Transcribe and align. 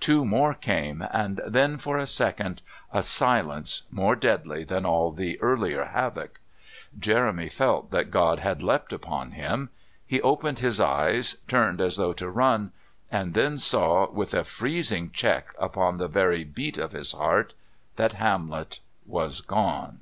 Two 0.00 0.24
more 0.24 0.54
came, 0.54 1.06
and 1.10 1.42
then, 1.46 1.76
for 1.76 1.98
a 1.98 2.06
second, 2.06 2.62
a 2.90 3.02
silence, 3.02 3.82
more 3.90 4.16
deadly 4.16 4.64
than 4.64 4.86
all 4.86 5.12
the 5.12 5.38
earlier 5.42 5.84
havoc. 5.84 6.40
Jeremy 6.98 7.50
felt 7.50 7.90
that 7.90 8.10
God 8.10 8.38
had 8.38 8.62
leapt 8.62 8.94
upon 8.94 9.32
him. 9.32 9.68
He 10.06 10.22
opened 10.22 10.60
his 10.60 10.80
eyes, 10.80 11.36
turned 11.48 11.82
as 11.82 11.98
though 11.98 12.14
to 12.14 12.30
run, 12.30 12.72
and 13.10 13.34
then 13.34 13.58
saw, 13.58 14.10
with 14.10 14.32
a 14.32 14.42
freezing 14.42 15.10
check 15.10 15.54
upon 15.58 15.98
the 15.98 16.08
very 16.08 16.44
beat 16.44 16.78
of 16.78 16.92
his 16.92 17.12
heart, 17.12 17.52
that 17.96 18.14
Hamlet 18.14 18.80
was 19.04 19.42
gone. 19.42 19.98